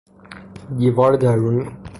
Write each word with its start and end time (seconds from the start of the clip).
دیوار 0.77 1.13
درونی 1.21 1.65